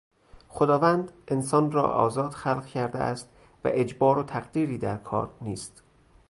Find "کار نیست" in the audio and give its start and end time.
4.97-5.83